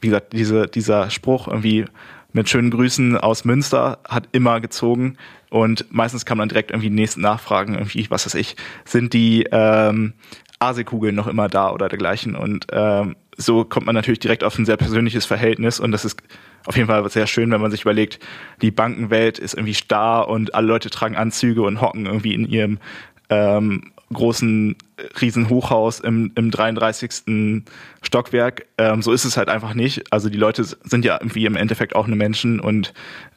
[0.00, 1.84] wie gesagt, diese, dieser Spruch irgendwie
[2.32, 5.16] mit schönen Grüßen aus Münster hat immer gezogen.
[5.50, 9.48] Und meistens kann man direkt irgendwie die nächsten nachfragen, irgendwie, was weiß ich, sind die
[9.50, 10.12] ähm,
[10.60, 12.36] Asekugeln noch immer da oder dergleichen?
[12.36, 15.80] Und ähm, so kommt man natürlich direkt auf ein sehr persönliches Verhältnis.
[15.80, 16.22] Und das ist
[16.66, 18.20] auf jeden Fall sehr schön, wenn man sich überlegt,
[18.62, 22.78] die Bankenwelt ist irgendwie starr und alle Leute tragen Anzüge und hocken irgendwie in ihrem
[23.28, 24.76] ähm, großen
[25.20, 27.62] Riesenhochhaus im, im 33.
[28.02, 28.66] Stockwerk.
[28.78, 30.12] Ähm, so ist es halt einfach nicht.
[30.12, 32.92] Also die Leute sind ja irgendwie im Endeffekt auch eine Menschen und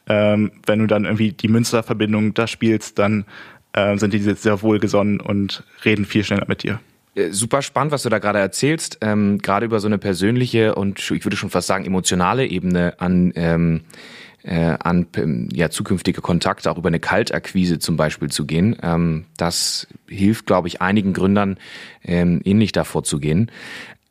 [0.06, 3.24] ähm, wenn du dann irgendwie die Münsterverbindung da spielst, dann
[3.72, 6.80] äh, sind die sehr wohlgesonnen und reden viel schneller mit dir.
[7.14, 10.98] Äh, super spannend, was du da gerade erzählst, ähm, gerade über so eine persönliche und
[11.10, 13.82] ich würde schon fast sagen emotionale Ebene an ähm,
[14.44, 18.76] äh, an ähm, ja, zukünftige Kontakte, auch über eine Kaltakquise zum Beispiel zu gehen.
[18.82, 21.58] Ähm, das hilft, glaube ich, einigen Gründern
[22.04, 23.50] ähm, ähnlich davor zu gehen.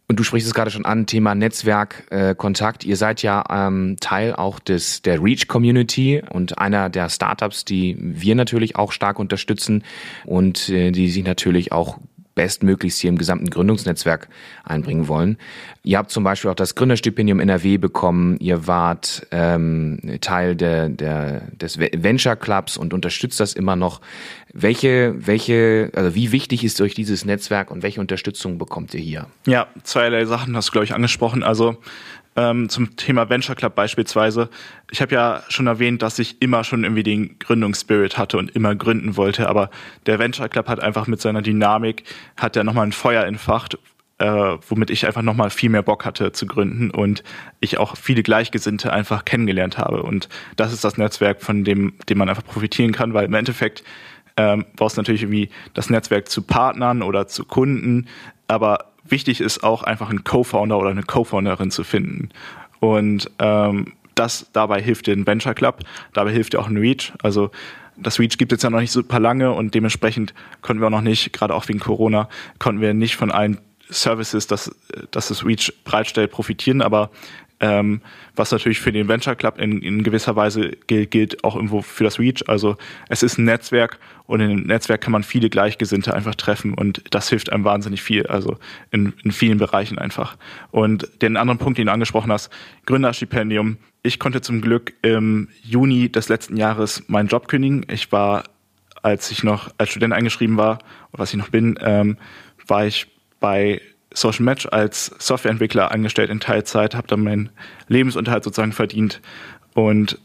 [0.07, 2.83] Und du sprichst es gerade schon an, Thema Netzwerk, äh, Kontakt.
[2.83, 7.95] Ihr seid ja ähm, Teil auch des der Reach Community und einer der Startups, die
[7.99, 9.83] wir natürlich auch stark unterstützen
[10.25, 11.99] und äh, die sich natürlich auch
[12.35, 14.27] bestmöglichst hier im gesamten Gründungsnetzwerk
[14.63, 15.37] einbringen wollen.
[15.83, 18.37] Ihr habt zum Beispiel auch das Gründerstipendium NRW bekommen.
[18.39, 24.01] Ihr wart ähm, Teil der, der, des Venture Clubs und unterstützt das immer noch.
[24.53, 29.27] Welche, welche, also wie wichtig ist euch dieses Netzwerk und welche Unterstützung bekommt ihr hier?
[29.47, 31.43] Ja, zweierlei Sachen hast du, glaube ich, angesprochen.
[31.43, 31.77] Also
[32.35, 34.49] ähm, zum Thema Venture Club beispielsweise.
[34.91, 38.75] Ich habe ja schon erwähnt, dass ich immer schon irgendwie den Gründungsspirit hatte und immer
[38.75, 39.69] gründen wollte, aber
[40.05, 42.03] der Venture Club hat einfach mit seiner Dynamik,
[42.37, 43.77] hat ja nochmal ein Feuer entfacht,
[44.19, 47.23] äh, womit ich einfach nochmal viel mehr Bock hatte zu gründen und
[47.59, 50.03] ich auch viele Gleichgesinnte einfach kennengelernt habe.
[50.03, 53.83] Und das ist das Netzwerk, von dem, dem man einfach profitieren kann, weil im Endeffekt
[54.37, 58.07] ähm, brauchst du natürlich irgendwie das Netzwerk zu Partnern oder zu Kunden,
[58.47, 62.29] aber wichtig ist auch einfach einen Co-Founder oder eine Co-Founderin zu finden.
[62.79, 65.79] Und ähm, das dabei hilft den Venture Club,
[66.13, 67.13] dabei hilft dir auch ein Reach.
[67.21, 67.51] Also
[67.97, 71.01] das Reach gibt es ja noch nicht super lange und dementsprechend konnten wir auch noch
[71.01, 74.75] nicht, gerade auch wegen Corona, konnten wir nicht von allen Services, dass,
[75.11, 77.11] dass das Reach bereitstellt, profitieren, aber
[77.63, 78.01] ähm,
[78.35, 82.03] was natürlich für den Venture Club in, in gewisser Weise gilt, gilt auch irgendwo für
[82.03, 82.43] das Reach.
[82.47, 82.75] Also
[83.07, 87.03] es ist ein Netzwerk und in dem Netzwerk kann man viele Gleichgesinnte einfach treffen und
[87.11, 88.57] das hilft einem wahnsinnig viel, also
[88.91, 90.35] in, in vielen Bereichen einfach.
[90.71, 92.51] Und den anderen Punkt, den du angesprochen hast,
[92.85, 93.77] Gründerstipendium.
[94.01, 97.85] Ich konnte zum Glück im Juni des letzten Jahres meinen Job kündigen.
[97.89, 98.43] Ich war
[99.01, 100.79] als ich noch als Student eingeschrieben war,
[101.11, 102.17] was ich noch bin, ähm,
[102.67, 103.07] war ich
[103.41, 103.81] bei
[104.13, 107.49] Social Match als Softwareentwickler angestellt in Teilzeit, habe dann meinen
[107.87, 109.21] Lebensunterhalt sozusagen verdient
[109.73, 110.19] und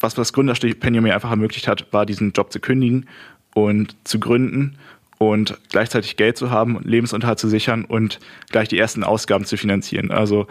[0.00, 3.08] was das Gründerstipendium mir einfach ermöglicht hat, war diesen Job zu kündigen
[3.54, 4.76] und zu gründen
[5.18, 10.10] und gleichzeitig Geld zu haben Lebensunterhalt zu sichern und gleich die ersten Ausgaben zu finanzieren.
[10.10, 10.46] Also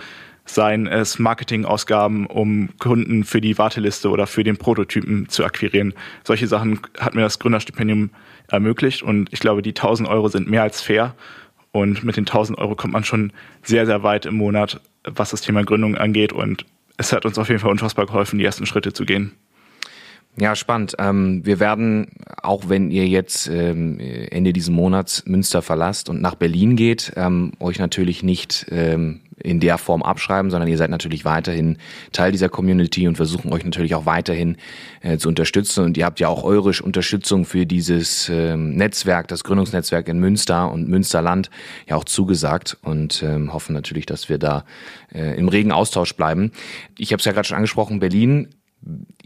[0.45, 5.93] seien es Marketingausgaben, um Kunden für die Warteliste oder für den Prototypen zu akquirieren.
[6.23, 8.09] Solche Sachen hat mir das Gründerstipendium
[8.47, 11.15] ermöglicht und ich glaube, die 1000 Euro sind mehr als fair
[11.73, 13.33] und mit den 1000 Euro kommt man schon
[13.63, 17.49] sehr, sehr weit im Monat, was das Thema Gründung angeht und es hat uns auf
[17.49, 19.33] jeden Fall unfassbar geholfen, die ersten Schritte zu gehen.
[20.35, 20.95] Ja, spannend.
[20.97, 22.07] Ähm, wir werden,
[22.41, 27.51] auch wenn ihr jetzt ähm, Ende dieses Monats Münster verlasst und nach Berlin geht, ähm,
[27.59, 31.77] euch natürlich nicht ähm, in der Form abschreiben, sondern ihr seid natürlich weiterhin
[32.13, 34.57] Teil dieser Community und versuchen euch natürlich auch weiterhin
[35.01, 35.83] äh, zu unterstützen.
[35.83, 40.71] Und ihr habt ja auch eure Unterstützung für dieses ähm, Netzwerk, das Gründungsnetzwerk in Münster
[40.71, 41.51] und Münsterland
[41.87, 44.65] ja auch zugesagt und ähm, hoffen natürlich, dass wir da
[45.13, 46.51] äh, im regen Austausch bleiben.
[46.97, 48.49] Ich habe es ja gerade schon angesprochen, Berlin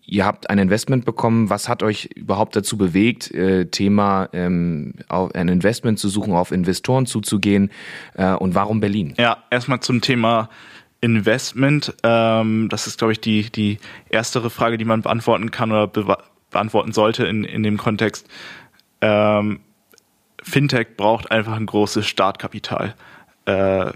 [0.09, 1.49] Ihr habt ein Investment bekommen.
[1.49, 6.51] Was hat euch überhaupt dazu bewegt, äh, Thema ähm, auf ein Investment zu suchen, auf
[6.51, 7.71] Investoren zuzugehen?
[8.13, 9.13] Äh, und warum Berlin?
[9.17, 10.49] Ja, erstmal zum Thema
[11.01, 11.93] Investment.
[12.03, 16.17] Ähm, das ist, glaube ich, die, die erstere Frage, die man beantworten kann oder be
[16.49, 18.25] beantworten sollte in, in dem Kontext.
[19.01, 19.59] Ähm,
[20.41, 22.95] Fintech braucht einfach ein großes Startkapital.
[23.43, 23.91] Äh,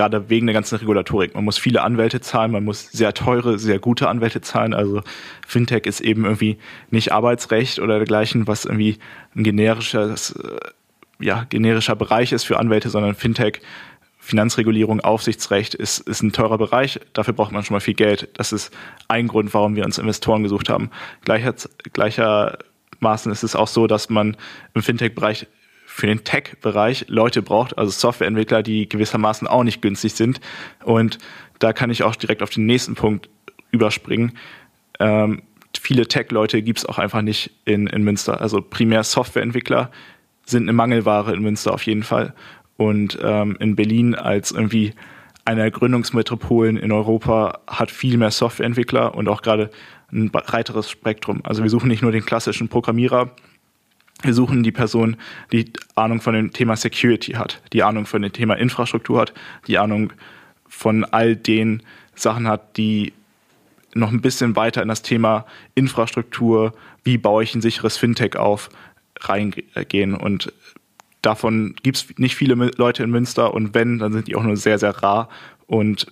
[0.00, 1.34] gerade wegen der ganzen Regulatorik.
[1.34, 4.72] Man muss viele Anwälte zahlen, man muss sehr teure, sehr gute Anwälte zahlen.
[4.72, 5.02] Also
[5.46, 6.56] Fintech ist eben irgendwie
[6.90, 8.96] nicht Arbeitsrecht oder dergleichen, was irgendwie
[9.36, 10.58] ein generisches, äh,
[11.22, 13.60] ja, generischer Bereich ist für Anwälte, sondern Fintech,
[14.18, 16.98] Finanzregulierung, Aufsichtsrecht ist, ist ein teurer Bereich.
[17.12, 18.30] Dafür braucht man schon mal viel Geld.
[18.32, 18.72] Das ist
[19.08, 20.88] ein Grund, warum wir uns Investoren gesucht haben.
[21.26, 21.54] Gleicher,
[21.92, 24.38] gleichermaßen ist es auch so, dass man
[24.72, 25.46] im Fintech-Bereich
[25.90, 30.40] für den Tech-Bereich Leute braucht, also Softwareentwickler, die gewissermaßen auch nicht günstig sind.
[30.84, 31.18] Und
[31.58, 33.28] da kann ich auch direkt auf den nächsten Punkt
[33.72, 34.32] überspringen.
[35.00, 35.42] Ähm,
[35.78, 38.40] viele Tech-Leute gibt es auch einfach nicht in, in Münster.
[38.40, 39.90] Also primär Softwareentwickler
[40.46, 42.34] sind eine Mangelware in Münster auf jeden Fall.
[42.76, 44.94] Und ähm, in Berlin als irgendwie
[45.44, 49.70] einer der Gründungsmetropolen in Europa hat viel mehr Softwareentwickler und auch gerade
[50.12, 51.40] ein breiteres Spektrum.
[51.42, 53.32] Also wir suchen nicht nur den klassischen Programmierer,
[54.22, 55.16] wir suchen die Person,
[55.52, 59.32] die Ahnung von dem Thema Security hat, die Ahnung von dem Thema Infrastruktur hat,
[59.66, 60.12] die Ahnung
[60.68, 61.82] von all den
[62.14, 63.12] Sachen hat, die
[63.94, 68.70] noch ein bisschen weiter in das Thema Infrastruktur, wie baue ich ein sicheres Fintech auf,
[69.20, 70.14] reingehen.
[70.14, 70.52] Und
[71.22, 74.56] davon gibt es nicht viele Leute in Münster und wenn, dann sind die auch nur
[74.56, 75.28] sehr, sehr rar.
[75.66, 76.06] Und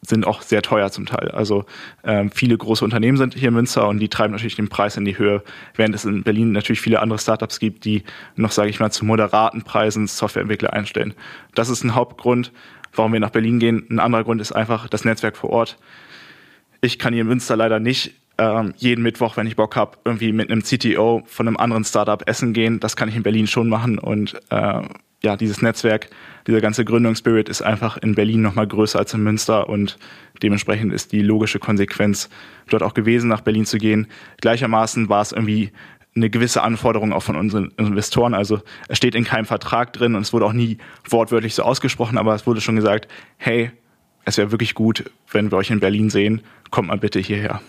[0.00, 1.30] sind auch sehr teuer zum Teil.
[1.30, 1.64] Also
[2.04, 5.04] ähm, viele große Unternehmen sind hier in Münster und die treiben natürlich den Preis in
[5.04, 5.42] die Höhe,
[5.74, 8.04] während es in Berlin natürlich viele andere Startups gibt, die
[8.36, 11.14] noch, sage ich mal, zu moderaten Preisen Softwareentwickler einstellen.
[11.54, 12.52] Das ist ein Hauptgrund,
[12.94, 13.86] warum wir nach Berlin gehen.
[13.90, 15.78] Ein anderer Grund ist einfach das Netzwerk vor Ort.
[16.80, 20.32] Ich kann hier in Münster leider nicht ähm, jeden Mittwoch, wenn ich Bock habe, irgendwie
[20.32, 22.78] mit einem CTO von einem anderen Startup essen gehen.
[22.78, 24.82] Das kann ich in Berlin schon machen und äh,
[25.22, 26.10] ja, dieses Netzwerk,
[26.48, 29.98] dieser ganze Gründungsspirit ist einfach in Berlin nochmal größer als in Münster und
[30.42, 32.30] dementsprechend ist die logische Konsequenz
[32.70, 34.06] dort auch gewesen, nach Berlin zu gehen.
[34.40, 35.72] Gleichermaßen war es irgendwie
[36.16, 38.32] eine gewisse Anforderung auch von unseren Investoren.
[38.32, 42.16] Also es steht in keinem Vertrag drin und es wurde auch nie wortwörtlich so ausgesprochen,
[42.16, 43.70] aber es wurde schon gesagt, hey,
[44.24, 47.60] es wäre wirklich gut, wenn wir euch in Berlin sehen, kommt mal bitte hierher.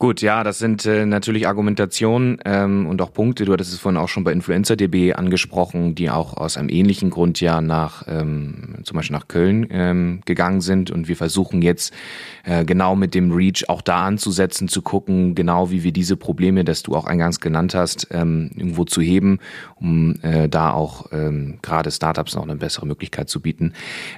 [0.00, 3.44] Gut, ja, das sind äh, natürlich Argumentationen ähm, und auch Punkte.
[3.44, 7.38] Du hattest es vorhin auch schon bei InfluencerDB angesprochen, die auch aus einem ähnlichen Grund
[7.42, 10.90] ja nach ähm, zum Beispiel nach Köln ähm, gegangen sind.
[10.90, 11.92] Und wir versuchen jetzt
[12.44, 16.64] äh, genau mit dem Reach auch da anzusetzen, zu gucken, genau wie wir diese Probleme,
[16.64, 19.38] das du auch eingangs genannt hast, ähm, irgendwo zu heben,
[19.74, 23.74] um äh, da auch ähm, gerade Startups noch eine bessere Möglichkeit zu bieten.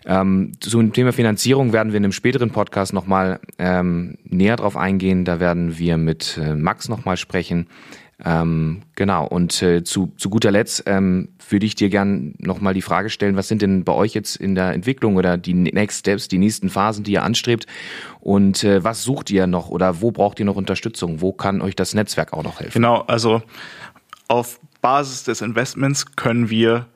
[0.06, 5.24] Ähm, zum Thema Finanzierung werden wir in einem späteren Podcast nochmal ähm, näher drauf eingehen.
[5.24, 7.66] Da werden wir mit äh, Max nochmal sprechen.
[8.24, 12.82] Ähm, genau, und äh, zu, zu guter Letzt ähm, würde ich dir gern nochmal die
[12.82, 16.28] Frage stellen, was sind denn bei euch jetzt in der Entwicklung oder die Next Steps,
[16.28, 17.66] die nächsten Phasen, die ihr anstrebt
[18.20, 21.20] und äh, was sucht ihr noch oder wo braucht ihr noch Unterstützung?
[21.20, 22.74] Wo kann euch das Netzwerk auch noch helfen?
[22.74, 23.42] Genau, also
[24.28, 26.86] auf Basis des Investments können wir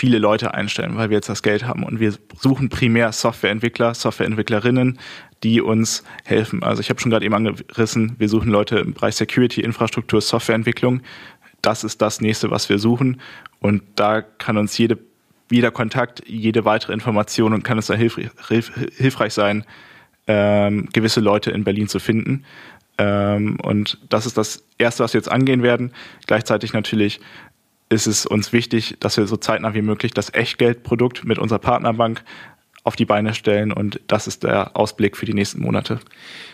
[0.00, 1.82] viele Leute einstellen, weil wir jetzt das Geld haben.
[1.82, 4.98] Und wir suchen primär Softwareentwickler, Softwareentwicklerinnen,
[5.42, 6.62] die uns helfen.
[6.62, 11.02] Also ich habe schon gerade eben angerissen, wir suchen Leute im Bereich Security, Infrastruktur, Softwareentwicklung.
[11.60, 13.20] Das ist das nächste, was wir suchen.
[13.60, 14.96] Und da kann uns jede,
[15.50, 19.66] jeder Kontakt, jede weitere Information und kann es da hilf, hilf, hilfreich sein,
[20.26, 22.46] ähm, gewisse Leute in Berlin zu finden.
[22.96, 25.92] Ähm, und das ist das Erste, was wir jetzt angehen werden.
[26.26, 27.20] Gleichzeitig natürlich
[27.90, 32.22] ist es uns wichtig, dass wir so zeitnah wie möglich das Echtgeldprodukt mit unserer Partnerbank
[32.82, 36.00] auf die Beine stellen und das ist der Ausblick für die nächsten Monate.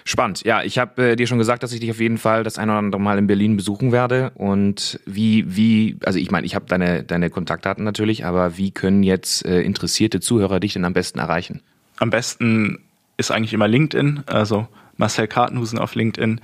[0.04, 0.42] Spannend.
[0.44, 2.68] Ja, ich habe äh, dir schon gesagt, dass ich dich auf jeden Fall das ein
[2.68, 6.66] oder andere Mal in Berlin besuchen werde und wie wie also ich meine, ich habe
[6.66, 11.20] deine deine Kontaktdaten natürlich, aber wie können jetzt äh, interessierte Zuhörer dich denn am besten
[11.20, 11.60] erreichen?
[11.98, 12.80] Am besten
[13.18, 16.40] ist eigentlich immer LinkedIn, also Marcel Kartenhusen auf LinkedIn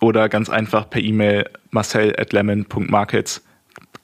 [0.00, 3.42] oder ganz einfach per E-Mail marcel at lemon.markets.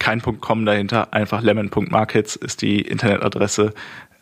[0.02, 3.72] Kein .com dahinter, einfach lemon.markets ist die Internetadresse.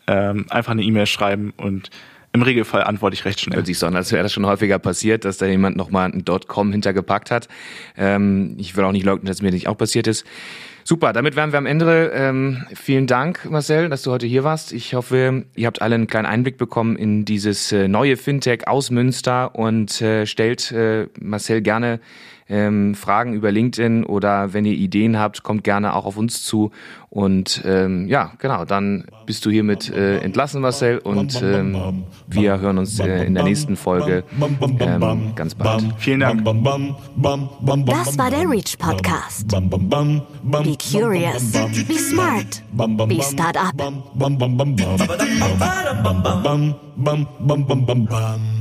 [0.05, 1.89] Ähm, einfach eine E-Mail schreiben und
[2.33, 3.55] im Regelfall antworte ich recht schnell.
[3.55, 6.23] Hört sich so an, als wäre das schon häufiger passiert, dass da jemand nochmal ein
[6.47, 7.47] .com hintergepackt hat.
[7.97, 10.23] Ähm, ich will auch nicht leugnen, dass mir nicht auch passiert ist.
[10.83, 12.11] Super, damit wären wir am Ende.
[12.13, 14.73] Ähm, vielen Dank, Marcel, dass du heute hier warst.
[14.73, 18.91] Ich hoffe, ihr habt alle einen kleinen Einblick bekommen in dieses äh, neue Fintech aus
[18.91, 21.99] Münster und äh, stellt äh, Marcel gerne
[22.51, 26.71] ähm, Fragen über LinkedIn oder wenn ihr Ideen habt, kommt gerne auch auf uns zu.
[27.09, 32.77] Und ähm, ja, genau, dann bist du hiermit äh, entlassen, Marcel, und ähm, wir hören
[32.77, 34.23] uns äh, in der nächsten Folge
[34.79, 35.83] ähm, ganz bald.
[35.97, 36.43] Vielen Dank.
[37.85, 39.47] Das war der Reach Podcast.
[39.49, 42.97] Be curious, be smart, be bum
[47.85, 48.60] bum